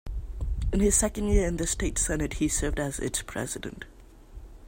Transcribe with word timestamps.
In 0.73 0.79
his 0.79 0.95
second 0.95 1.27
year 1.27 1.47
in 1.47 1.57
the 1.57 1.67
state 1.67 1.99
senate, 1.99 2.33
he 2.33 2.47
served 2.47 2.79
as 2.79 2.97
its 2.97 3.21
president. 3.21 3.85